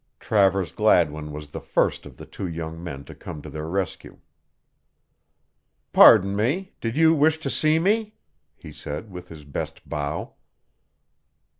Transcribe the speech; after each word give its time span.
Travers 0.19 0.71
Gladwin 0.71 1.31
was 1.31 1.49
the 1.49 1.61
first 1.61 2.07
of 2.07 2.17
the 2.17 2.25
two 2.25 2.47
young 2.47 2.83
men 2.83 3.03
to 3.03 3.13
come 3.13 3.39
to 3.43 3.51
their 3.51 3.67
rescue. 3.67 4.17
"Pardon 5.93 6.35
me! 6.35 6.73
Did 6.81 6.97
you 6.97 7.13
wish 7.13 7.37
to 7.37 7.51
see 7.51 7.77
me?" 7.77 8.15
he 8.55 8.71
said 8.71 9.11
with 9.11 9.27
his 9.27 9.43
best 9.45 9.87
bow. 9.87 10.33